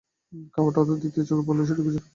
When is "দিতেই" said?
1.03-1.27